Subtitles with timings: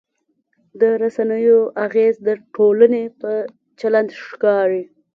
[0.79, 3.31] د رسنیو اغېز د ټولنې په
[3.79, 4.83] چلند ښکاري.